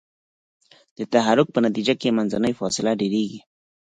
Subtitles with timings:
[0.97, 3.39] د تحرک په نتیجه کې منځنۍ فاصله ډیریږي.